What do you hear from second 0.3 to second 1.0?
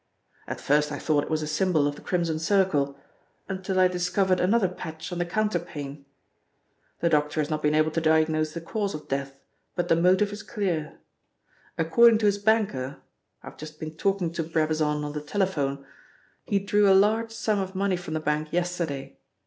At first I